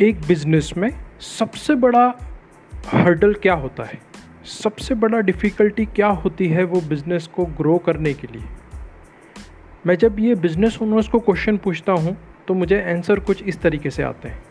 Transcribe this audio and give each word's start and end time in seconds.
एक 0.00 0.20
बिज़नेस 0.20 0.74
में 0.76 0.90
सबसे 1.20 1.74
बड़ा 1.74 2.14
हर्डल 2.86 3.34
क्या 3.34 3.54
होता 3.54 3.82
है? 3.82 3.98
सबसे 4.44 4.94
बड़ा 4.94 5.20
डिफ़िकल्टी 5.20 5.86
क्या 5.86 6.06
होती 6.06 6.48
है 6.48 6.64
वो 6.64 6.80
बिज़नेस 6.80 7.26
को 7.26 7.46
ग्रो 7.46 7.78
करने 7.78 8.14
के 8.14 8.26
लिए? 8.26 8.42
मैं 9.86 9.94
जब 9.94 10.16
ये 10.18 10.34
बिज़नेस 10.34 10.78
ओनर्स 10.82 11.08
को 11.08 11.20
क्वेश्चन 11.20 11.56
पूछता 11.56 11.92
हूँ 11.92 12.16
तो 12.48 12.54
मुझे 12.54 12.82
आंसर 12.82 13.20
कुछ 13.20 13.42
इस 13.42 13.60
तरीके 13.60 13.90
से 13.90 14.02
आते 14.02 14.28
हैं। 14.28 14.42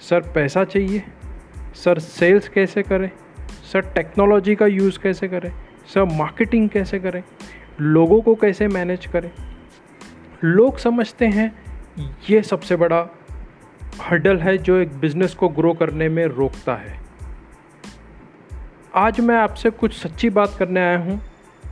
सर, 0.00 0.20
पैसा 0.20 0.64
चाहिए? 0.64 1.02
सर 1.74 1.98
सेल्स 1.98 2.48
कैसे 2.48 2.82
करें? 2.82 3.10
सर 3.72 3.80
टेक्नोलॉजी 3.80 4.54
का 4.54 4.66
यूज़ 4.66 4.98
कैसे 4.98 5.28
करें? 5.28 5.52
सर 5.94 6.04
मार्केटिंग 6.04 6.68
कैसे 6.68 6.98
करें? 6.98 7.22
लोगों 7.80 8.20
को 8.20 8.34
कैसे 8.34 8.68
मैनेज 8.68 9.06
करें? 9.06 9.30
लोग 10.44 10.78
समझते 10.78 11.26
हैं, 11.26 11.54
ये 12.30 12.42
सबसे 12.42 12.76
बड़ा 12.76 13.23
हर्डल 14.02 14.36
है 14.36 14.56
जो 14.58 14.76
एक 14.76 14.96
बिज़नेस 15.00 15.34
को 15.34 15.48
ग्रो 15.48 15.72
करने 15.72 16.08
में 16.08 16.24
रोकता 16.26 16.74
है। 16.74 16.98
आज 18.94 19.20
मैं 19.20 19.36
आपसे 19.36 19.70
कुछ 19.70 19.92
सच्ची 19.92 20.30
बात 20.30 20.56
करने 20.58 20.80
आया 20.80 20.98
हूँ 20.98 21.20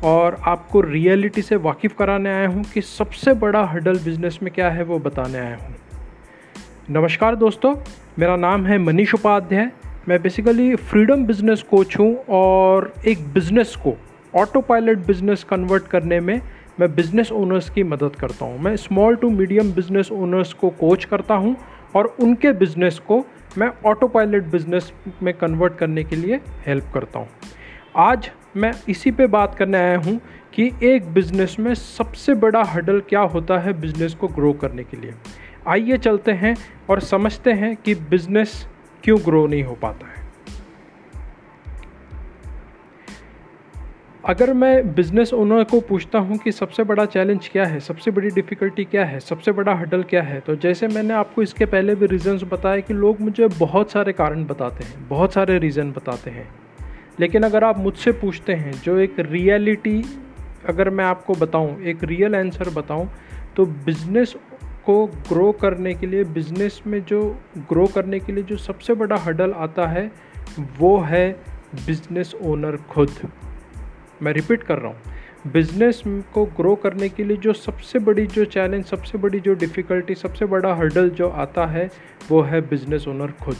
और 0.04 0.36
आपको 0.42 0.80
रियलिटी 0.80 1.42
से 1.42 1.56
वाकिफ़ 1.56 1.94
कराने 1.94 2.30
आया 2.30 2.48
हूँ 2.48 2.64
कि 2.64 2.80
सबसे 2.80 3.34
बड़ा 3.34 3.64
हर्डल 3.64 3.98
बिज़नेस 3.98 4.38
में 4.42 4.52
क्या 4.54 4.70
है 4.70 4.82
वो 4.82 4.98
बताने 4.98 5.38
आया 5.38 5.56
हूँ। 5.56 5.74
नमस्कार 6.90 7.36
दोस्तों, 7.36 7.74
मेरा 8.18 8.36
नाम 8.36 8.66
है 8.66 8.78
मनीष 8.78 9.14
उपाध्याय। 9.14 9.70
मैं 10.08 10.22
बेसिकली 10.22 10.74
फ्रीडम 10.76 11.24
बिज़नेस 11.26 11.62
कोच 11.62 11.98
हूँ 11.98 12.14
और 12.28 12.92
एक 13.06 13.26
बिज़नेस 13.32 13.76
को 13.76 13.96
ऑटो 14.34 14.60
पायलट 14.60 15.06
बिज़नेस 15.06 15.44
कन्वर्ट 15.44 15.86
करने 15.86 16.20
में 16.20 16.40
मैं 16.80 16.94
बिज़नेस 16.94 17.32
ओनर्स 17.32 17.68
की 17.70 17.82
मदद 17.82 18.16
करता 18.16 18.44
हूँ। 18.44 18.58
मैं 18.58 18.76
small 18.76 19.16
to 19.16 19.30
medium 19.30 19.72
business 19.72 20.10
owners 20.12 20.52
को 20.52 20.70
कोच 20.70 21.04
करता 21.04 21.34
हूँ 21.34 21.56
और 21.96 22.16
उनके 22.20 22.52
बिज़नेस 22.52 22.98
को 22.98 23.24
मैं 23.58 23.70
ऑटो 23.86 24.08
पायलट 24.08 24.44
बिज़नेस 24.44 24.92
में 25.22 25.32
कन्वर्ट 25.34 25.76
करने 25.78 26.04
के 26.04 26.16
लिए 26.16 26.40
हेल्प 26.66 26.90
करता 26.94 27.18
हूँ। 27.18 27.28
आज 27.96 28.30
मैं 28.56 28.72
इसी 28.88 29.10
पे 29.10 29.26
बात 29.26 29.54
करने 29.54 29.78
आया 29.78 29.98
हूँ 29.98 30.20
कि 30.54 30.70
एक 30.82 31.12
बिज़नेस 31.14 31.56
में 31.60 31.74
सबसे 31.74 32.34
बड़ा 32.34 32.62
हडल 32.64 33.00
क्या 33.00 33.20
होता 33.20 33.58
है 33.58 33.72
बिज़नेस 33.80 34.14
को 34.14 34.28
ग्रो 34.28 34.52
करने 34.52 34.84
के 34.84 34.96
लिए। 34.96 35.14
आइए 35.68 35.98
चलते 35.98 36.32
हैं 36.32 36.56
और 36.90 37.00
समझते 37.00 37.52
हैं 37.52 37.74
कि 37.76 37.94
बिज़नेस 37.94 38.66
क्यों 39.04 39.18
ग्रो 39.18 39.46
नहीं 39.46 39.62
हो 39.62 39.74
पाता 39.74 40.06
है। 40.06 40.21
अगर 44.24 44.52
मैं 44.52 44.94
बिज़नेस 44.94 45.32
ओनर 45.34 45.64
को 45.64 45.80
पूछता 45.80 46.18
हूँ 46.18 46.36
कि 46.38 46.52
सबसे 46.52 46.84
बड़ा 46.84 47.04
चैलेंज 47.04 47.48
क्या 47.52 47.64
है, 47.66 47.80
सबसे 47.80 48.10
बड़ी 48.10 48.28
डिफ़िकल्टी 48.30 48.84
क्या 48.84 49.04
है, 49.04 49.18
सबसे 49.20 49.52
बड़ा 49.52 49.74
हडल 49.74 50.02
क्या 50.02 50.22
है 50.22 50.38
तो 50.40 50.54
जैसे 50.56 50.88
मैंने 50.88 51.14
आपको 51.14 51.42
इसके 51.42 51.66
पहले 51.66 51.94
भी 51.94 52.06
रीज़न्स 52.06 52.44
बताए 52.44 52.82
कि 52.82 52.94
लोग 52.94 53.20
मुझे 53.20 53.48
बहुत 53.48 53.90
सारे 53.90 54.12
कारण 54.12 54.44
बताते 54.44 54.84
हैं, 54.84 55.08
बहुत 55.08 55.32
सारे 55.32 55.58
रीज़न 55.58 55.90
बताते 55.92 56.30
हैं। 56.30 56.48
लेकिन 57.20 57.42
अगर 57.42 57.64
आप 57.64 57.78
मुझसे 57.78 58.12
पूछते 58.12 58.52
हैं, 58.52 58.72
जो 58.72 58.96
एक 58.98 59.20
रियलिटी 59.20 60.02
अगर 60.68 60.90
मैं 60.90 61.04
आपको 61.04 61.34
बताऊँ, 61.34 61.80
एक 61.82 62.04
रियल 62.04 62.36
आंसर 62.36 62.70
बताऊँ 62.70 63.10
तो 63.56 63.66
बिज़नेस 63.66 64.36
को 64.86 65.06
ग्रो 65.28 65.52
करने 65.52 65.94
के 65.94 66.06
लिए 66.06 66.24
बिज़नेस 66.24 66.82
में 66.86 67.02
जो 67.04 67.22
ग्रो 67.68 67.86
करने 67.86 68.20
के 68.20 68.32
लिए 68.32 68.44
जो 68.44 68.56
सबसे 68.56 68.94
बड़ा 68.94 69.16
हडल 69.16 69.52
आता 69.52 69.86
है, 69.86 70.10
वो 70.78 70.98
है 71.00 71.30
बिज़नेस 71.86 72.34
ओनर 72.42 72.76
खुद। 72.90 73.10
मैं 74.22 74.32
रिपीट 74.32 74.62
कर 74.62 74.78
रहा 74.78 74.88
हूँ। 74.88 75.52
बिज़नेस 75.52 76.02
को 76.34 76.44
ग्रो 76.56 76.74
करने 76.74 77.08
के 77.08 77.24
लिए 77.24 77.36
जो 77.36 77.52
सबसे 77.52 77.98
बड़ी 77.98 78.26
जो 78.26 78.44
चैलेंज 78.44 78.84
सबसे 78.84 79.18
बड़ी 79.18 79.40
जो 79.40 79.54
डिफ़िकल्टी 79.54 80.14
सबसे 80.14 80.44
बड़ा 80.44 80.74
हर्डल 80.74 81.10
जो 81.10 81.28
आता 81.28 81.66
है, 81.66 81.90
वो 82.30 82.42
है 82.42 82.60
बिज़नेस 82.60 83.08
ओनर 83.08 83.32
खुद। 83.42 83.56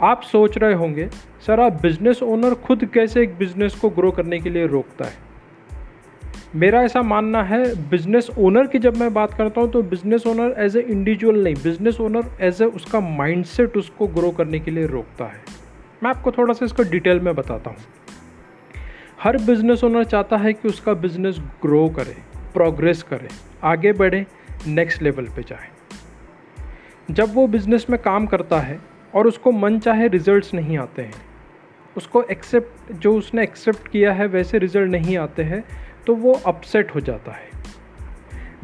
आप 0.00 0.22
सोच 0.22 0.58
रहे 0.58 0.74
होंगे, 0.74 1.08
सर, 1.46 1.60
आप 1.60 1.80
बिज़नेस 1.82 2.22
ओनर 2.22 2.54
खुद 2.54 2.84
कैसे 2.84 3.22
एक 3.22 3.36
बिज़नेस 3.38 3.74
को 3.74 3.90
ग्रो 3.90 4.10
करने 4.10 4.40
के 4.40 4.50
लिए 4.50 4.66
रोकता 4.66 5.04
है? 5.04 5.14
मेरा 6.56 6.82
ऐसा 6.82 7.02
मानना 7.02 7.42
है 7.42 7.88
बिज़नेस 7.90 8.28
ओनर 8.38 8.66
की 8.66 8.78
जब 8.78 8.96
मैं 8.96 9.12
बात 9.14 9.34
करता 9.34 9.60
हूँ 9.60 9.70
तो 9.70 9.82
business 9.82 10.26
owner 10.26 10.54
as 10.58 10.76
a 10.76 10.80
individual 10.80 11.42
नहीं 11.44 11.54
बिज़नेस 11.54 12.00
ओनर 12.00 12.30
एज 12.40 12.62
ए 12.62 12.64
उसका 12.64 13.00
माइंडसेट 13.00 13.76
उसको 13.76 14.06
ग्रो 14.06 14.30
करने 14.30 14.60
के 14.60 14.70
लिए 14.70 14.86
रोकता 14.86 15.24
है। 15.24 15.40
मैं 16.02 16.10
आपको 16.10 16.32
थोड़ा 16.32 16.54
सा 16.54 16.64
इसको 16.64 16.82
डिटेल 16.82 17.20
में 17.20 17.34
बताता 17.34 17.70
हूँ। 17.70 17.78
हर 19.22 19.36
बिज़नेस 19.36 19.82
ओनर 19.84 20.04
चाहता 20.04 20.36
है 20.36 20.52
कि 20.52 20.68
उसका 20.68 20.92
बिज़नेस 20.94 21.38
ग्रो 21.62 21.88
करे 21.88 22.16
प्रोग्रेस 22.54 23.02
करे, 23.02 23.28
आगे 23.64 23.92
बढ़े 23.92 24.24
नेक्स्ट 24.66 25.02
लेवल 25.02 25.26
पे 25.26 25.42
जाए। 25.42 25.68
जब 27.10 27.34
वो 27.34 27.46
बिज़नेस 27.46 27.86
में 27.90 27.98
काम 28.02 28.26
करता 28.26 28.58
है 28.58 28.78
और 29.14 29.26
उसको 29.26 29.52
मन 29.52 29.78
चाहे 29.78 30.08
रिजल्ट्स 30.08 30.52
नहीं 30.54 30.78
आते 30.78 31.02
हैं, 31.02 31.22
उसको 31.96 32.22
एक्सेप्ट 32.22 32.92
जो 32.92 33.14
उसने 33.18 33.42
एक्सेप्ट 33.42 33.88
किया 33.88 34.12
है 34.12 34.26
वैसे 34.26 34.58
रिज़ल्ट 34.58 34.90
नहीं 34.90 35.16
आते 35.18 35.42
हैं 35.42 35.62
तो 36.06 36.14
वो 36.14 36.32
अपसेट 36.46 36.94
हो 36.94 37.00
जाता 37.00 37.32
है। 37.32 37.50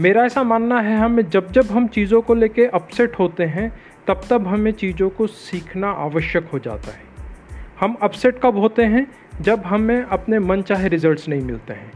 मेरा 0.00 0.24
ऐसा 0.24 0.42
मानना 0.42 0.80
है, 0.80 0.96
हमें 0.96 1.28
जब 1.30 1.52
जब 1.52 1.70
हम 1.70 1.86
चीज़ों 1.88 2.22
को 2.22 2.34
लेके 2.34 2.66
अपसेट 2.66 3.18
होते 3.18 3.44
हैं, 3.44 3.70
तब 4.06 4.20
तब 4.30 4.46
हमें 4.46 4.72
चीज़ों 4.72 5.10
को 5.10 5.26
सीखना 5.26 5.90
आवश्यक 6.00 6.48
हो 6.52 6.58
जाता 6.58 6.92
है। 6.92 7.06
हम 7.80 7.96
अपसेट 8.02 8.40
कब 8.42 8.56
होते 8.56 8.84
हैं? 8.84 9.06
जब 9.40 9.62
हमें 9.66 10.02
अपने 10.02 10.38
मन 10.38 10.62
चाहे 10.62 10.88
रिज़ल्ट 10.88 11.28
नहीं 11.28 11.42
मिलते 11.42 11.72
हैं। 11.72 11.92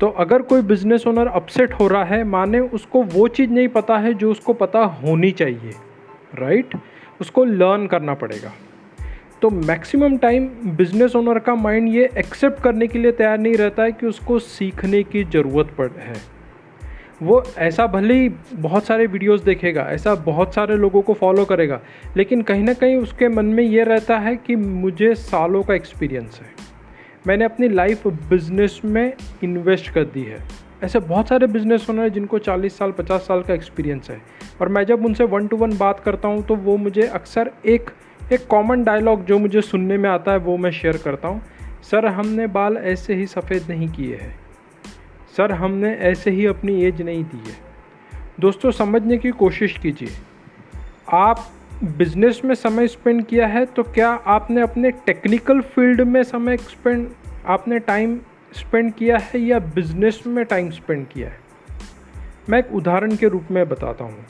तो 0.00 0.06
अगर 0.06 0.42
कोई 0.42 0.62
बिज़नेस 0.62 1.06
ओनर 1.06 1.26
अपसेट 1.26 1.72
हो 1.72 1.88
रहा 1.88 2.04
है, 2.04 2.24
माने 2.24 2.60
उसको 2.60 3.02
वो 3.02 3.28
चीज़ 3.28 3.50
नहीं 3.50 3.68
पता 3.68 3.98
है 3.98 4.14
जो 4.14 4.30
उसको 4.30 4.52
पता 4.52 4.78
होनी 4.78 5.30
चाहिए 5.30 5.72
राइट 6.34 6.74
उसको 7.20 7.44
लर्न 7.44 7.86
करना 7.86 8.14
पड़ेगा। 8.14 8.52
तो 9.42 9.50
मैक्सिमम 9.50 10.16
टाइम 10.16 10.48
बिज़नेस 10.66 11.16
ओनर 11.16 11.38
का 11.38 11.54
माइंड 11.54 11.88
ये 11.88 12.10
एक्सेप्ट 12.18 12.62
करने 12.62 12.86
के 12.86 12.98
लिए 12.98 13.12
तैयार 13.12 13.38
नहीं 13.38 13.54
रहता 13.54 13.82
है 13.82 13.92
कि 13.92 14.06
उसको 14.06 14.38
सीखने 14.38 15.02
की 15.02 15.24
ज़रूरत 15.24 15.74
पड़ 15.78 15.90
है। 15.90 16.31
वो 17.22 17.42
ऐसा 17.58 17.86
भले 17.86 18.14
ही 18.14 18.28
बहुत 18.52 18.84
सारे 18.84 19.06
वीडियोस 19.06 19.40
देखेगा, 19.40 19.82
ऐसा 19.82 20.14
बहुत 20.14 20.54
सारे 20.54 20.76
लोगों 20.76 21.02
को 21.02 21.14
फॉलो 21.14 21.44
करेगा, 21.44 21.80
लेकिन 22.16 22.42
कहीं 22.42 22.62
ना 22.62 22.72
कहीं 22.72 22.96
उसके 22.96 23.28
मन 23.28 23.44
में 23.44 23.64
ये 23.64 23.84
रहता 23.84 24.18
है 24.18 24.36
कि 24.36 24.56
मुझे 24.56 25.14
सालों 25.14 25.62
का 25.62 25.74
एक्सपीरियंस 25.74 26.40
है। 26.40 26.50
मैंने 27.26 27.44
अपनी 27.44 27.68
लाइफ 27.68 28.06
बिज़नेस 28.06 28.80
में 28.84 29.12
इन्वेस्ट 29.44 29.90
कर 29.90 30.04
दी 30.04 30.22
है। 30.22 30.42
ऐसे 30.84 30.98
बहुत 30.98 31.28
सारे 31.28 31.46
बिज़नेस 31.46 31.90
ओनर 31.90 32.02
हैं 32.02 32.12
जिनको 32.12 32.38
40 32.38 32.78
साल 32.78 32.92
50 32.92 33.20
साल 33.20 33.42
का 33.42 33.54
एक्सपीरियंस 33.54 34.10
है। 34.10 34.22
और 34.60 34.68
मैं 34.68 34.84
जब 34.84 35.04
उनसे 35.04 35.24
वन 35.24 35.46
टू 35.46 35.56
वन 35.56 35.76
बात 35.78 36.00
करता 36.00 36.28
हूँ 36.28 36.42
तो 36.42 36.56
वो 36.56 36.76
मुझे 36.76 37.02
अक्सर 37.02 37.50
एक 37.66 37.90
एक 38.32 38.46
कॉमन 38.46 38.84
डायलॉग 38.84 39.24
जो 39.24 39.38
मुझे 39.38 39.60
सुनने 39.60 39.96
में 39.96 40.10
आता 40.10 40.32
है, 40.32 40.38
वो 40.38 40.56
मैं 40.56 40.70
शेयर 40.70 40.96
करता 40.96 41.28
हूँ। 41.28 41.42
सर, 41.82 42.06
हमने 42.06 42.46
बाल 42.46 42.76
ऐसे 42.76 43.14
ही 43.14 43.26
सफ़ेद 43.26 43.66
नहीं 43.68 43.88
किए 43.88 44.16
हैं। 44.16 44.41
सर, 45.36 45.52
हमने 45.52 45.92
ऐसे 46.02 46.30
ही 46.30 46.46
अपनी 46.46 46.82
एज 46.84 47.02
नहीं 47.02 47.24
दी 47.24 47.50
है। 47.50 47.56
दोस्तों, 48.40 48.70
समझने 48.70 49.18
की 49.18 49.30
कोशिश 49.30 49.78
कीजिए। 49.78 50.08
आप 51.12 51.46
बिज़नेस 51.98 52.40
में 52.44 52.54
समय 52.54 52.88
स्पेंड 52.88 53.24
किया 53.26 53.46
है 53.46 53.64
तो 53.66 53.82
क्या 53.82 54.08
आपने 54.08 54.60
अपने 54.60 54.90
टेक्निकल 55.06 55.60
फ़ील्ड 55.60 56.00
में 56.00 56.22
समय 56.22 56.56
स्पेंड, 56.56 57.08
आपने 57.46 57.78
टाइम 57.78 58.18
स्पेंड 58.52 58.92
किया 58.94 59.18
है 59.18 59.40
या 59.40 59.58
बिज़नेस 59.74 60.22
में 60.26 60.44
टाइम 60.44 60.70
स्पेंड 60.70 61.06
किया 61.06 61.28
है? 61.28 61.38
मैं 62.50 62.58
एक 62.58 62.72
उदाहरण 62.74 63.16
के 63.16 63.28
रूप 63.28 63.50
में 63.50 63.68
बताता 63.68 64.04
हूँ। 64.04 64.24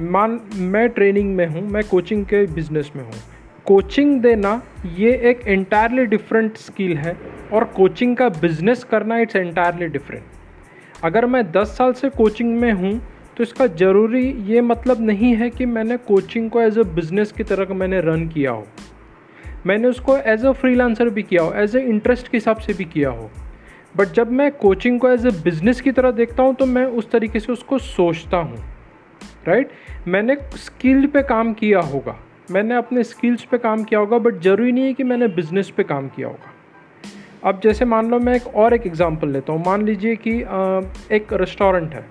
मान, 0.00 0.40
मैं 0.54 0.88
ट्रेनिंग 0.88 1.34
में 1.36 1.46
हूँ, 1.46 1.62
मैं 1.62 1.82
कोचिंग 1.84 2.24
के 2.24 2.46
बिज़नेस 2.46 2.90
में 2.96 3.02
हूँ। 3.04 3.20
कोचिंग 3.66 4.20
देना, 4.20 4.60
ये 4.96 5.16
एक 5.30 5.40
एंटायरली 5.46 6.06
डिफरेंट 6.06 6.56
स्किल 6.56 6.96
है। 6.96 7.16
और 7.52 7.64
कोचिंग 7.76 8.16
का 8.16 8.28
बिज़नेस 8.28 8.84
करना 8.84 9.18
इट्स 9.18 9.36
एंटायरली 9.36 9.86
डिफरेंट 9.88 11.04
अगर 11.04 11.26
मैं 11.26 11.42
10 11.52 11.68
साल 11.68 11.92
से 11.92 12.08
कोचिंग 12.10 12.54
में 12.60 12.72
हूँ 12.72 13.00
तो 13.36 13.42
इसका 13.42 13.66
ज़रूरी 13.66 14.24
ये 14.46 14.60
मतलब 14.60 15.00
नहीं 15.00 15.34
है 15.36 15.50
कि 15.50 15.66
मैंने 15.66 15.96
कोचिंग 15.96 16.50
को 16.50 16.60
एज 16.60 16.78
अ 16.78 16.82
बिज़नेस 16.94 17.32
की 17.32 17.44
तरह 17.44 17.74
मैंने 17.74 18.00
रन 18.00 18.26
किया 18.28 18.50
हो। 18.50 18.66
मैंने 19.66 19.88
उसको 19.88 20.16
एज 20.16 20.44
अ 20.46 20.52
फ्रीलांसर 20.52 21.08
भी 21.08 21.22
किया 21.22 21.42
हो 21.42 21.52
एज 21.54 21.76
ए 21.76 21.80
इंटरेस्ट 21.80 22.28
के 22.28 22.36
हिसाब 22.36 22.56
से 22.56 22.72
भी 22.72 22.84
किया 22.84 23.10
हो। 23.10 23.30
बट 23.96 24.12
जब 24.14 24.30
मैं 24.32 24.50
कोचिंग 24.52 25.00
को 25.00 25.10
एज 25.10 25.26
अ 25.26 25.30
बिज़नेस 25.44 25.80
की 25.80 25.92
तरह 25.92 26.10
देखता 26.10 26.42
हूँ 26.42 26.54
तो 26.54 26.66
मैं 26.66 26.84
उस 26.86 27.10
तरीके 27.10 27.40
से 27.40 27.52
उसको 27.52 27.78
सोचता 27.78 28.36
हूँ। 28.36 28.56
Right 29.48 29.66
right? 29.66 30.08
मैंने 30.08 30.36
स्किल 30.56 31.06
पे 31.06 31.22
काम 31.22 31.52
किया 31.52 31.80
होगा। 31.80 32.18
मैंने 32.50 32.74
अपने 32.74 33.04
स्किल्स 33.04 33.44
पे 33.44 33.58
काम 33.58 33.84
किया 33.84 34.00
होगा 34.00 34.18
बट 34.18 34.40
ज़रूरी 34.42 34.72
नहीं 34.72 34.84
है 34.84 34.92
कि 34.92 35.04
मैंने 35.04 35.28
बिज़नेस 35.28 35.70
पे 35.70 35.82
काम 35.82 36.08
किया 36.08 36.28
होगा। 36.28 36.54
अब 37.44 37.60
जैसे 37.60 37.84
मान 37.84 38.10
लो 38.10 38.18
मैं 38.18 38.34
एक 38.34 38.46
और 38.46 38.74
एक 38.74 38.86
एग्ज़ाम्पल 38.86 39.28
लेता 39.28 39.52
हूँ। 39.52 39.64
मान 39.64 39.82
लीजिए 39.82 40.16
कि 40.16 40.32
एक 41.16 41.32
रेस्टोरेंट 41.32 41.94
है। 41.94 42.04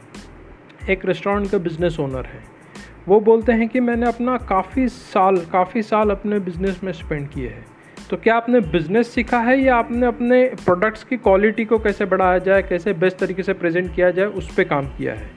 एक 0.89 1.06
रेस्टोरेंट 1.06 1.50
का 1.51 1.57
बिज़नेस 1.57 2.00
ओनर 2.00 2.25
है। 2.25 2.44
वो 3.07 3.19
बोलते 3.19 3.51
हैं 3.51 3.68
कि 3.69 3.80
मैंने 3.80 4.07
अपना 4.07 4.38
काफ़ी 4.50 4.88
साल 4.88 5.38
काफ़ी 5.51 5.81
साल 5.81 6.10
अपने 6.10 6.39
बिज़नेस 6.39 6.83
में 6.83 6.92
स्पेंड 6.94 7.30
किए 7.30 7.50
हैं। 7.50 7.66
तो 8.10 8.18
क्या 8.18 8.36
आपने 8.36 8.60
बिज़नेस 8.62 9.13
सीखा 9.13 9.39
है 9.39 9.60
या 9.60 9.75
आपने 9.75 10.06
अपने 10.06 10.44
प्रोडक्ट्स 10.66 11.04
की 11.04 11.18
क्वालिटी 11.18 11.66
को 11.66 11.80
कैसे 11.80 12.06
बढ़ाया 12.06 12.38
जाए, 12.38 12.62
कैसे 12.62 12.94
बेस्ट 12.94 13.18
तरीके 13.18 13.44
से 13.44 13.54
प्रेजेंट 13.54 13.94
किया 13.95 14.12
जाए, 14.12 14.25
उस 14.25 14.54
पर 14.56 14.63
काम 14.63 14.88
किया 14.88 15.13
है? 15.13 15.30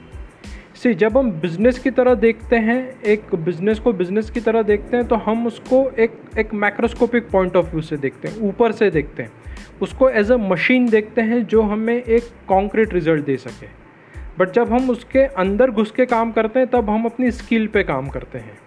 सी 0.85 0.93
जब 0.93 1.17
हम 1.17 1.29
बिज़नेस 1.31 1.77
की 1.79 1.91
तरह 1.91 2.13
देखते 2.13 2.55
हैं 2.55 3.01
एक 3.03 3.33
बिज़नेस 3.35 3.79
को 3.79 3.93
बिज़नेस 3.93 4.29
की 4.29 4.39
तरह 4.39 4.61
देखते 4.61 4.97
हैं 4.97 5.07
तो 5.07 5.15
हम 5.15 5.47
उसको 5.47 5.79
एक 5.99 6.19
एक 6.39 6.53
मैक्रोस्कोपिक 6.53 7.29
पॉइंट 7.29 7.55
ऑफ़ 7.55 7.71
व्यू 7.71 7.81
से 7.81 7.97
देखते 7.97 8.27
हैं 8.27 8.37
ऊपर 8.39 8.71
से 8.71 8.89
देखते 8.89 9.23
हैं। 9.23 9.31
उसको 9.81 10.09
एज 10.09 10.31
अ 10.31 10.37
मशीन 10.37 10.89
देखते 10.89 11.21
हैं 11.21 11.43
जो 11.45 11.61
हमें 11.61 11.95
एक 11.95 12.23
कॉन्क्रीट 12.47 12.93
रिज़ल्ट 12.93 13.25
दे 13.25 13.37
सके। 13.37 13.67
बट 14.39 14.51
जब 14.51 14.73
हम 14.73 14.89
उसके 14.89 15.19
अंदर 15.19 15.71
घुस 15.71 15.91
के 15.91 16.05
काम 16.05 16.31
करते 16.31 16.59
हैं 16.59 16.67
तब 16.67 16.89
हम 16.89 17.05
अपनी 17.05 17.31
स्किल 17.31 17.67
पे 17.67 17.83
काम 17.83 18.09
करते 18.09 18.39
हैं। 18.39 18.57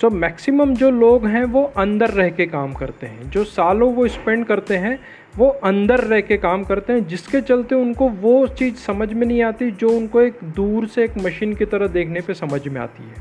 सो 0.00 0.08
so, 0.08 0.14
मैक्सिमम 0.14 0.74
जो 0.74 0.90
लोग 0.90 1.26
हैं 1.26 1.44
वो 1.44 1.62
अंदर 1.76 2.10
रह 2.10 2.28
के 2.28 2.46
काम 2.46 2.72
करते 2.72 3.06
हैं। 3.06 3.30
जो 3.30 3.44
सालों 3.44 3.92
वो 3.94 4.08
स्पेंड 4.08 4.44
करते 4.46 4.76
हैं 4.76 4.98
वो 5.36 5.48
अंदर 5.48 6.00
रह 6.00 6.20
के 6.20 6.36
काम 6.36 6.64
करते 6.64 6.92
हैं 6.92 7.06
जिसके 7.06 7.40
चलते 7.40 7.74
उनको 7.74 8.08
वो 8.08 8.46
चीज़ 8.46 8.74
समझ 8.76 9.12
में 9.12 9.26
नहीं 9.26 9.42
आती 9.42 9.70
जो 9.70 9.90
उनको 9.90 10.20
एक 10.20 10.38
दूर 10.44 10.86
से 10.86 11.04
एक 11.04 11.18
मशीन 11.18 11.54
की 11.54 11.64
तरह 11.64 11.86
देखने 11.86 12.20
पे 12.20 12.34
समझ 12.34 12.68
में 12.68 12.80
आती 12.80 13.02
है। 13.02 13.14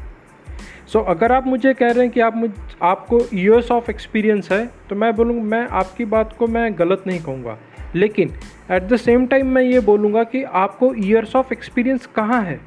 सो 0.88 1.00
so, 1.00 1.06
अगर 1.08 1.32
आप 1.32 1.48
मुझे 1.48 1.74
कह 1.74 1.92
रहे 1.92 2.04
हैं 2.04 2.14
कि 2.14 2.20
आप 2.20 2.36
मुझ 2.36 2.52
आपको 2.82 3.22
ईयर्स 3.34 3.72
ऑफ़ 3.72 3.92
एक्सपीरियंस 3.92 4.52
है 4.52 4.70
तो 4.90 4.96
मैं 4.96 5.16
बोलूँगा 5.16 5.44
मैं 5.44 5.68
आपकी 5.68 6.06
बात 6.06 6.36
को 6.40 6.48
मैं 6.48 6.80
गलत 6.80 7.04
नहीं 7.08 7.20
कहूँगा। 7.20 7.58
लेकिन 7.96 8.34
एट 8.72 8.84
द 8.84 8.96
सेम 8.96 9.28
टाइम 9.28 9.48
मैं 9.48 9.62
ये 9.62 9.80
बोलूँगा 9.80 10.24
कि 10.24 10.44
आपको 10.44 10.94
ईयर्स 10.96 11.36
ऑफ़ 11.36 11.54
एक्सपीरियंस 11.54 12.06
कहाँ 12.06 12.42
है? 12.44 12.60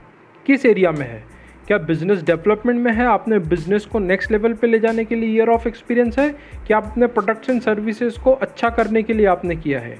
किस 0.46 0.66
एरिया 0.66 0.92
में 0.92 1.06
है? 1.06 1.31
क्या 1.66 1.78
बिज़नेस 1.78 2.22
डेवलपमेंट 2.22 2.80
में 2.80 2.92
है? 2.92 3.04
आपने 3.06 3.38
बिज़नेस 3.38 3.84
को 3.86 3.98
नेक्स्ट 3.98 4.32
लेवल 4.32 4.52
पे 4.52 4.66
ले 4.66 4.78
जाने 4.78 5.04
के 5.04 5.14
लिए 5.14 5.36
ईयर 5.36 5.48
ऑफ़ 5.48 5.68
एक्सपीरियंस 5.68 6.18
है? 6.18 6.28
कि 6.66 6.74
आप 6.74 6.84
अपने 6.84 7.06
प्रोडक्ट्स 7.06 7.50
एंड 7.50 7.60
सर्विसेज़ 7.60 8.18
को 8.18 8.32
अच्छा 8.32 8.68
करने 8.68 9.02
के 9.02 9.12
लिए 9.12 9.26
आपने 9.26 9.56
किया 9.56 9.80
है? 9.80 9.98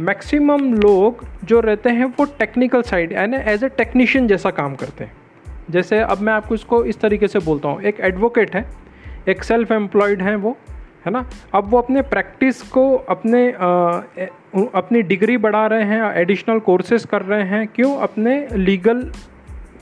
मैक्सिमम 0.00 0.74
लोग 0.74 1.24
जो 1.44 1.60
रहते 1.60 1.90
हैं 1.90 2.04
वो 2.18 2.24
टेक्निकल 2.38 2.82
साइड 2.82 3.12
यानी 3.12 3.36
एज 3.52 3.64
ए 3.64 3.68
टेक्नीशियन 3.68 4.26
जैसा 4.26 4.50
काम 4.50 4.74
करते 4.74 5.04
हैं। 5.04 5.12
जैसे 5.70 5.98
अब 5.98 6.20
मैं 6.20 6.32
आपको 6.32 6.54
इसको 6.54 6.84
इस 6.84 7.00
तरीके 7.00 7.28
से 7.28 7.38
बोलता 7.38 7.68
हूँ। 7.68 7.82
एक 7.82 8.00
एडवोकेट 8.00 8.54
है 8.56 8.64
एक 9.28 9.44
सेल्फ 9.44 9.72
एम्प्लॉयड 9.72 10.22
हैं 10.22 10.36
वो 10.36 10.56
है 11.06 11.12
ना? 11.12 11.28
अब 11.54 11.68
वो 11.70 11.78
अपने 11.78 12.02
प्रैक्टिस 12.02 12.62
को 12.62 12.94
अपने 13.08 13.52
आ, 13.52 13.58
अपनी 14.74 15.02
डिग्री 15.02 15.36
बढ़ा 15.36 15.66
रहे 15.66 15.84
हैं 15.84 16.02
एडिशनल 16.14 16.58
कोर्सेज 16.58 17.04
कर 17.04 17.22
रहे 17.22 17.42
हैं। 17.42 17.66
क्यों? 17.66 17.96
अपने 17.96 18.46
लीगल 18.52 19.10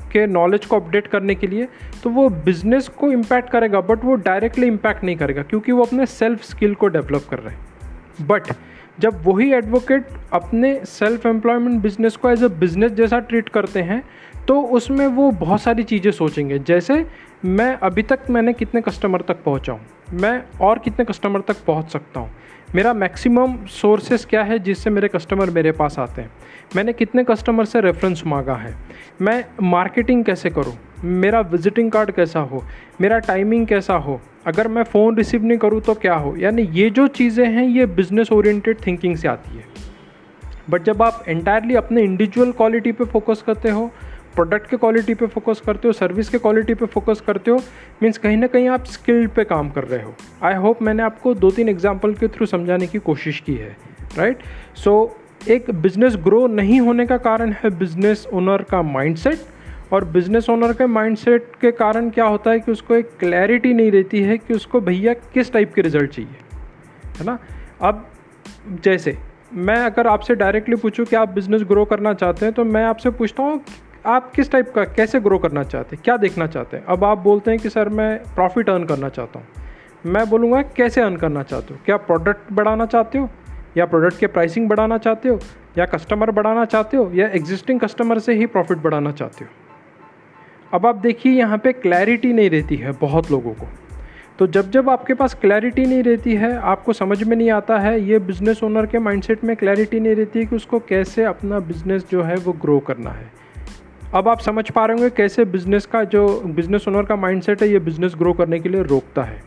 के 0.08 0.26
नॉलेज 0.26 0.66
को 0.66 0.76
अपडेट 0.76 1.06
करने 1.06 1.34
के 1.34 1.46
लिए 1.46 1.69
तो 2.02 2.10
वो 2.10 2.28
बिज़नेस 2.44 2.88
को 2.90 3.10
इम्पैक्ट 3.12 3.50
करेगा 3.50 3.81
बट 3.82 4.05
वो 4.05 4.14
डायरेक्टली 4.16 4.66
इम्पैक्ट 4.66 5.05
नहीं 5.05 5.16
करेगा, 5.16 5.43
क्योंकि 5.43 5.72
वो 5.72 5.84
अपने 5.84 6.06
सेल्फ 6.06 6.43
स्किल 6.44 6.75
को 6.75 6.88
डेवलप 6.88 7.26
कर 7.31 7.38
रहे 7.38 7.55
हैं। 7.55 8.26
बट 8.26 8.52
जब 9.00 9.22
वही 9.25 9.52
एडवोकेट 9.55 10.06
अपने 10.32 10.75
सेल्फ 10.87 11.26
एम्प्लॉयमेंट 11.26 11.81
बिज़नेस 11.82 12.16
को 12.16 12.31
एज 12.31 12.44
अ 12.44 12.49
बिज़नेस 12.60 12.93
जैसा 12.93 13.19
ट्रीट 13.20 13.49
करते 13.49 13.82
हैं 13.82 14.02
तो 14.46 14.60
उसमें 14.62 15.06
वो 15.06 15.31
बहुत 15.31 15.60
सारी 15.60 15.82
चीज़ें 15.84 16.11
सोचेंगे। 16.12 16.58
जैसे 16.61 17.04
मैं 17.46 17.75
अभी 17.78 18.02
तक 18.02 18.20
मैंने 18.31 18.52
कितने 18.52 18.81
कस्टमर 18.81 19.22
तक 19.22 19.43
पहुँचा 19.44 19.72
हूँ, 19.72 19.81
मैं 20.12 20.43
और 20.61 20.78
कितने 20.78 21.04
कस्टमर 21.04 21.40
तक 21.49 21.64
पहुँच 21.66 21.90
सकता 21.90 22.20
हूँ 22.20 22.31
मेरा 22.74 22.92
मैक्सिमम 22.92 23.66
सोर्सेस 23.66 24.24
क्या 24.24 24.42
है 24.42 24.58
जिससे 24.58 24.90
मेरे 24.90 25.08
कस्टमर 25.08 25.50
मेरे 25.50 25.72
पास 25.72 25.98
आते 25.98 26.22
हैं? 26.22 26.30
मैंने 26.76 26.92
कितने 26.92 27.24
कस्टमर 27.24 27.64
से 27.64 27.80
रेफरेंस 27.80 28.22
मांगा 28.26 28.54
है? 28.54 28.74
मैं 29.22 29.44
मार्केटिंग 29.62 30.24
कैसे 30.24 30.50
करूँ? 30.50 30.78
मेरा 31.04 31.40
विजिटिंग 31.40 31.90
कार्ड 31.90 32.10
कैसा 32.10 32.40
हो? 32.40 32.64
मेरा 33.00 33.18
टाइमिंग 33.18 33.66
कैसा 33.66 33.94
हो? 33.94 34.20
अगर 34.46 34.68
मैं 34.68 34.82
फ़ोन 34.82 35.16
रिसीव 35.16 35.44
नहीं 35.44 35.58
करूँ 35.58 35.80
तो 35.80 35.94
क्या 35.94 36.14
हो? 36.14 36.36
यानी 36.36 36.62
ये 36.62 36.90
जो 36.90 37.06
चीज़ें 37.06 37.46
हैं, 37.46 37.64
ये 37.64 37.86
बिज़नेस 37.86 38.32
ओरिएंटेड 38.32 38.86
थिंकिंग 38.86 39.16
से 39.16 39.28
आती 39.28 39.56
है। 39.56 39.64
बट 40.70 40.82
जब 40.82 41.02
आप 41.02 41.24
एंटायरली 41.28 41.74
अपने 41.74 42.02
इंडिविजुअल 42.02 42.52
क्वालिटी 42.52 42.92
पे 42.92 43.04
फोकस 43.04 43.42
करते 43.46 43.70
हो 43.70 43.90
प्रोडक्ट 44.38 44.67
के 44.70 44.76
क्वालिटी 44.76 45.14
पे 45.14 45.26
फोकस 45.26 45.61
करते 45.67 45.88
हो 45.88 45.93
सर्विस 45.93 46.29
के 46.29 46.38
क्वालिटी 46.38 46.75
पे 46.75 46.87
फोकस 46.87 47.20
करते 47.26 47.50
हो 47.50 47.56
मीन्स 48.02 48.19
कहीं 48.19 48.37
ना 48.37 48.46
कहीं 48.46 48.69
आप 48.69 48.85
स्किल्ड 48.87 49.31
पे 49.31 49.44
काम 49.44 49.70
कर 49.70 49.85
रहे 49.85 50.02
हो 50.02 50.14
आई 50.43 50.55
होप 50.56 50.82
मैंने 50.82 51.02
आपको 51.02 51.32
दो 51.37 51.50
तीन 51.50 51.69
एग्ज़ाम्पल 51.69 52.14
के 52.14 52.29
थ्रू 52.29 52.46
समझाने 52.46 52.87
की 52.87 52.99
कोशिश 53.05 53.40
की 53.40 53.55
है 53.55 53.76
राइट 54.17 54.37
right? 54.37 54.79
सो 54.79 54.93
so, 55.06 55.50
एक 55.50 55.70
बिज़नेस 55.73 56.17
ग्रो 56.17 56.46
नहीं 56.46 56.81
होने 56.81 57.06
का 57.06 57.17
कारण 57.17 57.52
है 57.52 57.70
बिज़नेस 57.79 58.26
ओनर 58.32 58.62
का 58.62 58.82
माइंडसेट 58.82 59.93
और 59.93 60.05
बिज़नेस 60.11 60.50
ओनर 60.50 60.73
के 60.73 60.87
माइंडसेट 60.88 61.50
के 61.61 61.73
कारण 61.73 62.11
क्या 62.11 62.25
होता 62.26 62.50
है 62.50 62.61
कि 62.61 62.73
उसको 62.73 62.94
एक 62.94 63.11
क्लैरिटी 63.20 63.73
नहीं 63.73 63.90
रहती 63.93 64.23
है 64.23 64.38
कि 64.38 64.55
उसको 64.55 64.81
भैया 64.81 65.14
किस 65.35 65.52
टाइप 65.52 65.73
के 65.75 65.82
रिज़ल्ट 65.82 66.11
चाहिए 66.11 67.19
है 67.19 67.26
ना 67.26 67.38
अब 67.82 68.06
जैसे 68.85 69.17
मैं 69.67 69.76
अगर 69.81 70.06
आपसे 70.06 70.35
डायरेक्टली 70.37 70.76
पूछूँ 70.76 71.06
कि 71.06 71.17
आप 71.17 71.29
बिज़नेस 71.32 71.62
ग्रो 71.64 71.85
करना 71.85 72.14
चाहते 72.14 72.46
हैं 72.46 72.55
तो 72.55 72.64
मैं 72.67 72.85
आपसे 72.85 73.11
पूछता 73.11 73.43
हूँ 73.43 73.62
आप 74.08 74.32
किस 74.32 74.50
टाइप 74.50 74.72
का, 74.75 74.84
कैसे 74.84 75.20
ग्रो 75.20 75.38
करना 75.38 75.62
चाहते 75.62 75.96
हैं, 75.96 76.02
क्या 76.05 76.16
देखना 76.16 76.46
चाहते 76.46 76.76
हैं? 76.76 76.84
अब 76.84 77.05
आप 77.05 77.19
बोलते 77.19 77.50
हैं 77.50 77.60
कि, 77.60 77.70
सर, 77.70 77.88
मैं 77.88 78.19
प्रॉफिट 78.19 78.70
अर्न 78.70 78.84
करना 78.84 79.08
चाहता 79.08 79.38
हूँ। 79.38 79.46
मैं 80.06 80.31
बोलूँगा, 80.31 80.62
कैसे 80.62 81.00
अर्न 81.00 81.16
करना 81.16 81.43
चाहते 81.43 81.75
हो? 81.75 81.81
क्या 81.87 81.96
प्रोडक्ट 81.96 82.52
बढ़ाना 82.52 82.87
चाहते 82.87 83.19
हो? 83.19 83.31
या 83.76 83.87
प्रोडक्ट 83.87 84.19
के 84.19 84.26
प्राइसिंग 84.26 84.69
बढ़ाना 84.69 84.99
चाहते 84.99 85.28
हो? 85.28 85.38
या 85.78 85.87
कस्टमर 85.87 86.31
बढ़ाना 86.31 86.64
चाहते 86.64 86.96
हो? 86.96 87.10
या 87.14 87.28
एग्जिस्टिंग 87.28 87.81
कस्टमर 87.81 88.19
से 88.19 88.34
ही 88.34 88.46
प्रॉफिट 88.46 88.78
बढ़ाना 88.78 89.12
चाहते 89.12 89.44
हो? 89.44 89.50
अब 90.75 90.87
आप 90.87 90.94
देखिए, 90.94 91.32
यहाँ 91.32 91.58
पे 91.58 91.72
क्लैरिटी 91.72 92.32
नहीं 92.32 92.50
रहती 92.50 92.76
है 92.76 92.93
बहुत 92.93 93.31
लोगों 93.31 93.52
को। 93.52 93.69
तो 94.38 94.46
जब 94.46 94.70
जब 94.70 94.90
आपके 94.90 95.14
पास 95.14 95.34
क्लैरिटी 95.34 95.87
नहीं 95.87 96.02
रहती 96.02 96.34
है, 96.34 96.58
आपको 96.58 96.93
समझ 96.93 97.22
में 97.22 97.37
नहीं 97.37 97.50
आता 97.50 97.78
है, 97.78 98.00
ये 98.00 98.19
बिज़नेस 98.19 98.64
ओनर 98.64 98.87
के 98.87 98.99
माइंडसेट 98.99 99.44
में 99.44 99.56
क्लैरिटी 99.56 100.00
नहीं 100.00 100.14
रहती 100.14 100.38
है 100.38 100.46
कि 100.46 100.56
उसको 100.56 100.78
कैसे 100.78 101.25
अपना 101.25 101.58
बिज़नेस 101.58 102.06
जो 102.11 102.22
है 102.22 102.37
वो 102.37 102.52
ग्रो 102.52 102.78
करना 102.78 103.11
है। 103.11 103.47
अब 104.14 104.28
आप 104.28 104.40
समझ 104.40 104.70
पा 104.70 104.87
रहे 104.87 104.96
होंगे 104.96 105.10
कैसे 105.10 105.44
बिज़नेस 105.44 105.87
का 105.87 106.02
जो 106.05 106.40
बिज़नेस 106.46 106.88
ओनर 106.88 107.05
का 107.05 107.16
माइंडसेट 107.16 107.62
है, 107.62 107.69
ये 107.69 107.78
बिज़नेस 107.78 108.14
ग्रो 108.19 108.32
करने 108.32 108.60
के 108.60 108.69
लिए 108.69 108.82
रोकता 108.82 109.22
है। 109.22 109.43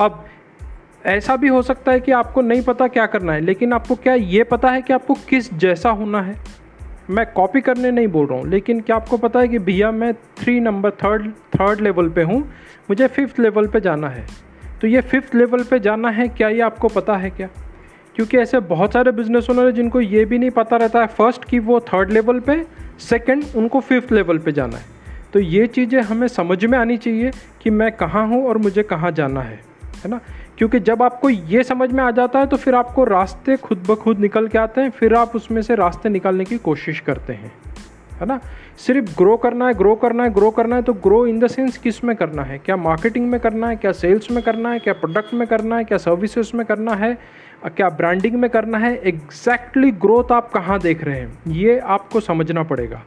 अब 0.00 0.24
ऐसा 1.06 1.36
भी 1.36 1.48
हो 1.48 1.62
सकता 1.62 1.92
है 1.92 2.00
कि 2.00 2.12
आपको 2.12 2.42
नहीं 2.42 2.62
पता 2.62 2.88
क्या 2.88 3.06
करना 3.06 3.32
है, 3.32 3.40
लेकिन 3.40 3.72
आपको 3.72 3.94
क्या 3.94 4.14
ये 4.14 4.44
पता 4.44 4.70
है 4.70 4.82
कि 4.82 4.92
आपको 4.92 5.14
किस 5.14 5.54
जैसा 5.54 5.90
होना 5.90 6.22
है? 6.22 6.36
मैं 7.10 7.26
कॉपी 7.32 7.60
करने 7.60 7.90
नहीं 7.90 8.08
बोल 8.08 8.26
रहा 8.26 8.38
हूँ, 8.38 8.48
लेकिन 8.48 8.80
क्या 8.80 8.96
आपको 8.96 9.16
पता 9.16 9.40
है 9.40 9.48
कि 9.48 9.58
भैया 9.58 9.90
मैं 9.90 10.14
three 10.14 10.60
number 10.60 10.90
third 10.90 11.30
third 11.30 11.80
level 11.80 12.08
पे 12.08 12.22
हूँ, 12.22 12.40
मुझे 12.90 13.06
फिफ्थ 13.06 13.40
लेवल 13.40 13.66
पे 13.66 13.80
जाना 13.80 14.08
है। 14.08 14.26
तो 14.80 14.86
ये 14.86 15.00
फिफ्थ 15.00 15.34
लेवल 15.34 15.64
पे 15.64 15.78
जाना 15.78 16.10
है, 16.10 16.28
क्या 16.28 16.48
ये 16.48 16.60
आपको 16.60 16.88
पता 16.88 17.16
है 17.16 17.30
क्या? 17.30 17.48
क्योंकि 18.14 18.38
ऐसे 18.38 18.60
बहुत 18.60 18.92
सारे 18.92 19.12
बिज़नेस 19.12 19.50
ओनर 19.50 19.66
हैं 19.66 19.74
जिनको 19.74 20.00
ये 20.00 20.24
भी 20.24 20.38
नहीं 20.38 20.50
पता 20.50 20.76
रहता 20.76 21.00
है 21.00 21.06
फ़र्स्ट 21.06 21.44
कि 21.44 21.58
वो 21.58 21.80
थर्ड 21.80 22.10
लेवल 22.10 22.40
पे 22.40 22.66
सेकंड 23.02 23.44
उनको 23.56 23.80
फिफ्थ 23.80 24.12
लेवल 24.12 24.38
पे 24.38 24.52
जाना 24.52 24.76
है। 24.76 24.84
तो 25.32 25.40
ये 25.40 25.66
चीज़ें 25.66 26.00
हमें 26.02 26.26
समझ 26.28 26.64
में 26.64 26.78
आनी 26.78 26.96
चाहिए 26.96 27.30
कि 27.62 27.70
मैं 27.70 27.90
कहाँ 27.92 28.26
हूँ 28.28 28.46
और 28.48 28.58
मुझे 28.58 28.82
कहाँ 28.82 29.10
जाना 29.10 29.40
है 29.40 29.60
है 30.04 30.10
ना? 30.10 30.20
क्योंकि 30.58 30.78
जब 30.80 31.02
आपको 31.02 31.28
ये 31.30 31.62
समझ 31.64 31.90
में 31.90 32.02
आ 32.04 32.10
जाता 32.10 32.38
है 32.38 32.46
तो 32.46 32.56
फिर 32.56 32.74
आपको 32.74 33.04
रास्ते 33.04 33.56
खुद 33.56 33.84
ब 33.88 33.94
खुद 33.94 34.18
निकल 34.18 34.46
के 34.48 34.58
आते 34.58 34.80
हैं, 34.80 34.90
फिर 34.90 35.14
आप 35.14 35.36
उसमें 35.36 35.60
से 35.62 35.74
रास्ते 35.74 36.08
निकालने 36.08 36.44
की 36.44 36.58
कोशिश 36.58 37.00
करते 37.00 37.32
हैं, 37.32 37.52
है 38.20 38.26
ना? 38.26 38.40
सिर्फ़ 38.78 39.16
ग्रो 39.16 39.36
करना 39.36 39.66
है 39.66 39.74
ग्रो 39.74 39.94
करना 39.94 40.24
है 40.24 40.32
ग्रो 40.34 40.50
करना 40.50 40.76
है 40.76 40.82
तो 40.82 40.92
ग्रो 40.94 41.26
इन 41.26 41.38
द 41.40 41.46
सेंस 41.46 41.78
किसमें 41.78 42.14
करना 42.16 42.42
है? 42.42 42.58
क्या 42.58 42.76
मार्केटिंग 42.78 43.28
में 43.28 43.38
करना 43.40 43.68
है, 43.68 43.76
क्या 43.76 43.92
सेल्स 43.92 44.30
में 44.30 44.42
करना 44.44 44.70
है, 44.70 44.78
क्या 44.78 44.92
प्रोडक्ट 44.94 45.34
में 45.34 45.46
करना 45.48 45.76
है, 45.76 45.84
क्या 45.84 45.98
सर्विसेज़ 45.98 46.56
में 46.56 46.64
करना 46.66 46.94
है? 46.94 47.16
क्या 47.68 47.88
ब्रांडिंग 47.88 48.34
में 48.34 48.50
करना 48.50 48.78
है? 48.78 48.96
एग्जैक्टली 48.96 49.82
exactly 49.82 50.06
ग्रोथ 50.06 50.32
आप 50.32 50.52
कहाँ 50.52 50.80
देख 50.80 51.04
रहे 51.04 51.20
हैं? 51.20 51.38
ये 51.48 51.78
आपको 51.78 52.20
समझना 52.20 52.62
पड़ेगा। 52.62 53.02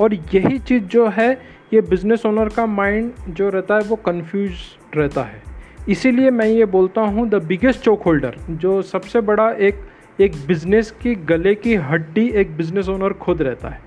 और 0.00 0.14
यही 0.14 0.58
चीज़ 0.58 0.84
जो 0.84 1.08
है, 1.08 1.42
ये 1.74 1.80
बिज़नेस 1.80 2.26
ओनर 2.26 2.48
का 2.48 2.66
माइंड 2.66 3.12
जो 3.28 3.48
रहता 3.48 3.74
है, 3.74 3.80
वो 3.80 3.96
कन्फ्यूज़ 3.96 4.52
रहता 4.96 5.22
है। 5.22 5.42
इसीलिए 5.88 6.30
मैं 6.30 6.46
ये 6.46 6.64
बोलता 6.64 7.00
हूँ 7.00 7.28
द 7.28 7.34
बिगेस्ट 7.34 7.80
चोक 7.80 8.02
होल्डर 8.02 8.36
जो 8.50 8.82
सबसे 8.82 9.20
बड़ा 9.20 9.50
एक 9.50 9.74
एक 10.20 10.32
बिज़नेस 10.46 10.90
की 10.90 11.14
गले 11.14 11.54
की 11.54 11.74
हड्डी 11.74 12.28
एक 12.28 12.56
बिज़नेस 12.56 12.88
ओनर 12.88 13.12
खुद 13.12 13.42
रहता 13.42 13.68
है। 13.68 13.80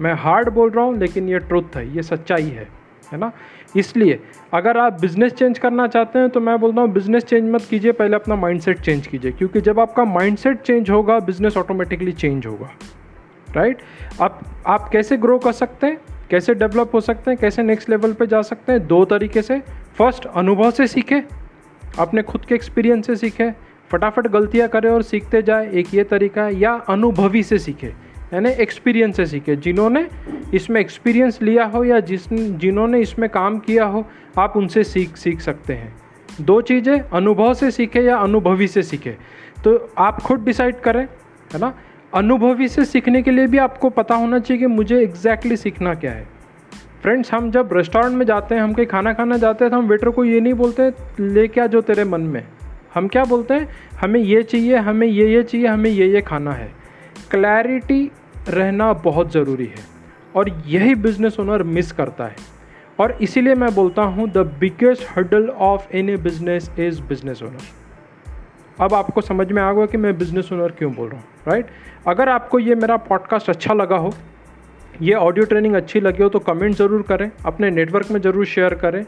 मैं 0.00 0.14
हार्ड 0.14 0.48
बोल 0.48 0.70
रहा 0.70 0.84
हूँ, 0.84 0.98
लेकिन 0.98 1.28
ये 1.28 1.38
ट्रुथ 1.38 1.76
है, 1.76 1.96
ये 1.96 2.02
सच्चाई 2.02 2.48
है 2.48 2.82
है 3.12 3.18
ना? 3.18 3.32
इसलिए, 3.74 4.18
अगर 4.54 4.78
आप 4.78 5.00
बिज़नेस 5.00 5.32
चेंज 5.32 5.58
करना 5.58 5.86
चाहते 5.86 6.18
हैं 6.18 6.28
तो 6.30 6.40
मैं 6.40 6.58
बोलता 6.60 6.80
हूँ 6.80 6.92
बिज़नेस 6.92 7.24
चेंज 7.24 7.50
मत 7.50 7.64
कीजिए, 7.64 7.92
पहले 7.92 8.16
अपना 8.16 8.36
माइंडसेट 8.36 8.80
चेंज 8.80 9.06
कीजिए, 9.06 9.32
क्योंकि 9.32 9.60
जब 9.60 9.80
आपका 9.80 10.04
माइंडसेट 10.04 10.60
चेंज 10.60 10.90
होगा 10.90 11.18
बिज़नेस 11.20 11.56
ऑटोमेटिकली 11.56 12.12
चेंज 12.14 12.46
होगा 12.46 12.70
राइट 13.48 13.82
आप 14.20 14.40
आप 14.66 14.88
कैसे 14.88 15.16
ग्रो 15.16 15.38
कर 15.38 15.52
सकते 15.52 15.86
हैं, 15.86 16.00
कैसे 16.30 16.54
डेवलप 16.54 16.90
हो 16.94 17.00
सकते 17.00 17.30
हैं, 17.30 17.38
कैसे 17.40 17.62
नेक्स्ट 17.62 17.90
लेवल 17.90 18.12
पे 18.12 18.26
जा 18.26 18.40
सकते 18.42 18.72
हैं, 18.72 18.86
दो 18.86 19.04
तरीके 19.04 19.42
से। 19.42 19.58
फ़र्स्ट 19.98 20.26
अनुभव 20.26 20.70
से 20.70 20.86
सीखे, 20.86 21.22
अपने 21.98 22.22
खुद 22.22 22.44
के 22.44 22.54
एक्सपीरियंस 22.54 23.06
से 23.06 23.16
सीखे, 23.16 23.50
फटाफट 23.90 24.26
गलतियाँ 24.28 24.68
करें 24.68 24.90
और 24.90 25.02
सीखते 25.02 25.42
जाए, 25.42 25.70
एक 25.70 25.94
ये 25.94 26.04
तरीका 26.04 26.42
है, 26.42 26.54
या 26.54 26.72
अनुभवी 26.88 27.42
से 27.42 27.58
सीखे, 27.58 27.92
यानी 28.34 28.50
एक्सपीरियंस 28.62 29.16
से 29.16 29.26
सीखे, 29.26 29.56
जिन्होंने 29.56 30.06
इसमें 30.54 30.80
एक्सपीरियंस 30.80 31.42
लिया 31.42 31.64
हो 31.64 31.84
या 31.84 32.00
जिस 32.00 32.32
जिन्होंने 32.32 33.00
इसमें 33.00 33.30
काम 33.30 33.58
किया 33.58 33.84
हो, 33.84 34.06
आप 34.38 34.56
उनसे 34.56 34.84
सीख 34.84 35.16
सीख 35.16 35.40
सकते 35.40 35.72
हैं। 35.72 35.94
दो 36.40 36.60
चीज़ें, 36.60 37.00
अनुभव 37.00 37.54
से 37.54 37.70
सीखे 37.70 38.00
या 38.00 38.16
अनुभवी 38.16 38.68
से 38.68 38.82
सीखे। 38.82 39.16
तो 39.64 39.92
आप 39.98 40.22
खुद 40.22 40.44
डिसाइड 40.44 40.80
करें, 40.80 41.08
है 41.52 41.58
ना? 41.58 41.74
अनुभवी 42.14 42.68
से 42.68 42.84
सीखने 42.84 43.22
के 43.22 43.30
लिए 43.30 43.46
भी 43.46 43.58
आपको 43.58 43.90
पता 43.90 44.14
होना 44.14 44.38
चाहिए 44.38 44.60
कि 44.60 44.66
मुझे 44.66 45.00
एग्जैक्टली 45.00 45.50
exactly 45.50 45.74
सीखना 45.74 45.94
क्या 45.94 46.12
है। 46.12 46.28
फ्रेंड्स 47.02 47.34
हम 47.34 47.50
जब 47.50 47.68
रेस्टोरेंट 47.72 48.12
में 48.12 48.26
जाते 48.26 48.54
हैं, 48.54 48.62
हम 48.62 48.72
कहीं 48.72 48.86
खाना 48.86 49.12
खाना 49.12 49.36
जाते 49.36 49.64
हैं 49.64 49.70
तो 49.70 49.78
हम 49.78 49.86
वेटर 49.86 50.10
को 50.10 50.24
ये 50.24 50.40
नहीं 50.40 50.54
बोलते 50.54 50.92
ले 51.20 51.48
क्या 51.48 51.66
जो 51.66 51.80
तेरे 51.80 52.04
मन 52.04 52.20
में। 52.20 52.44
हम 52.94 53.08
क्या 53.08 53.24
बोलते 53.24 53.54
हैं? 53.54 53.68
हमें 54.00 54.20
ये 54.20 54.42
चाहिए, 54.42 54.76
हमें 54.76 55.06
ये 55.06 55.34
ये 55.34 55.42
चाहिए, 55.42 55.66
हमें 55.66 55.90
ये 55.90 56.06
ये 56.06 56.20
खाना 56.20 56.52
है। 56.52 56.72
क्लैरिटी 57.30 58.10
रहना 58.48 58.92
बहुत 58.92 59.32
ज़रूरी 59.32 59.66
है। 59.66 59.91
और 60.36 60.48
यही 60.66 60.94
बिज़नेस 60.96 61.38
ओनर 61.40 61.62
मिस 61.62 61.92
करता 61.92 62.24
है। 62.24 62.50
और 62.98 63.16
इसीलिए 63.22 63.54
मैं 63.54 63.74
बोलता 63.74 64.02
हूँ 64.04 64.28
the 64.30 64.46
biggest 64.60 65.06
hurdle 65.10 65.48
of 65.48 65.96
any 65.96 66.16
business 66.18 66.70
is 66.78 67.00
business 67.02 67.42
owner 67.42 67.70
अब 68.78 68.94
आपको 68.94 69.20
समझ 69.20 69.50
में 69.52 69.62
आ 69.62 69.72
गया 69.72 69.86
कि 69.86 69.96
मैं 69.96 70.16
बिज़नेस 70.18 70.52
ओनर 70.52 70.72
क्यों 70.78 70.92
बोल 70.94 71.08
रहा 71.08 71.20
हूँ 71.20 71.26
राइट 71.48 71.66
अगर 72.08 72.28
आपको 72.28 72.58
ये 72.58 72.74
मेरा 72.74 72.96
पॉडकास्ट 72.98 73.50
अच्छा 73.50 73.74
लगा 73.74 73.96
हो, 73.96 74.12
ये 75.02 75.14
ऑडियो 75.14 75.44
ट्रेनिंग 75.46 75.74
अच्छी 75.74 76.00
लगी 76.00 76.22
हो 76.22 76.28
तो 76.28 76.38
कमेंट 76.40 76.74
ज़रूर 76.76 77.02
करें, 77.02 77.30
अपने 77.46 77.70
नेटवर्क 77.70 78.10
में 78.10 78.20
ज़रूर 78.20 78.44
शेयर 78.46 78.74
करें। 78.74 79.04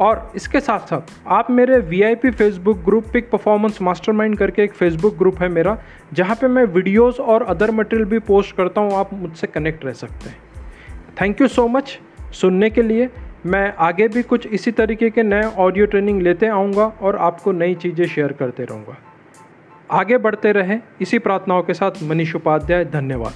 और 0.00 0.32
इसके 0.36 0.60
साथ 0.60 0.88
साथ 0.88 1.12
आप 1.32 1.50
मेरे 1.50 1.78
V 1.80 2.02
I 2.02 2.14
P 2.14 2.30
Facebook 2.32 2.78
group 2.84 3.04
peak 3.12 3.30
performance 3.30 3.80
mastermind 3.82 4.36
करके 4.38 4.62
एक 4.62 4.74
फेसबुक 4.74 5.16
ग्रुप 5.18 5.42
है 5.42 5.48
मेरा, 5.50 5.76
जहाँ 6.12 6.36
पे 6.36 6.48
मैं 6.48 6.64
वीडियोस 6.66 7.20
और 7.20 7.42
अदर 7.44 7.70
मटेरियल 7.72 8.08
भी 8.08 8.18
पोस्ट 8.20 8.56
करता 8.56 8.80
हूँ, 8.80 8.92
आप 8.92 9.14
मुझसे 9.14 9.46
कनेक्ट 9.46 9.84
रह 9.84 9.92
सकते 9.94 10.28
हैं। 10.28 10.38
थैंक 11.20 11.40
यू 11.40 11.48
सो 11.48 11.66
मच 11.68 11.98
सुनने 12.32 12.70
के 12.70 12.82
लिए 12.82 13.08
मैं 13.46 13.74
आगे 13.78 14.08
भी 14.08 14.22
कुछ 14.22 14.46
इसी 14.46 14.70
तरीके 14.70 15.10
के 15.10 15.22
नए 15.22 15.42
ऑडियो 15.42 15.86
ट्रेनिंग 15.86 16.22
लेते 16.22 16.46
आऊँगा 16.46 16.86
और 17.02 17.16
आपको 17.16 17.52
नई 17.52 17.74
चीज़ें 17.74 18.06
शेयर 18.06 18.32
करते 18.32 18.64
रहूँगा। 18.64 18.96
आगे 19.90 20.18
बढ़ते 20.18 20.52
रहें। 20.52 20.80
इसी 21.00 21.18
प्रार्थनाओं 21.18 21.62
के 21.62 21.74
साथ 21.74 22.02
मनीष 22.02 22.34
उपाध्याय, 22.34 22.84
धन्यवाद। 22.84 23.32